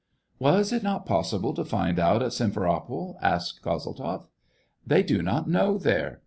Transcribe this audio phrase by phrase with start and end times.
[0.39, 4.25] ''Was it not possible to find out at Simfer opol }"asked Kozeltzoff.
[4.83, 6.19] "They do not know there.